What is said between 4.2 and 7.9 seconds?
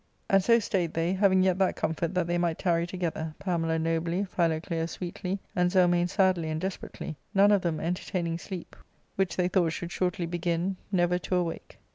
Philoclea sweetly, and Zelmane sadly and desperately, none of them